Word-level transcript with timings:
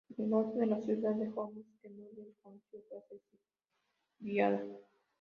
En 0.17 0.23
el 0.23 0.29
norte, 0.31 0.65
la 0.65 0.81
ciudad 0.81 1.13
de 1.13 1.31
Homs, 1.35 1.63
que 1.79 1.89
no 1.91 2.01
lo 2.17 2.25
reconoció, 2.25 2.79
fue 2.89 2.97
asediada. 2.97 4.65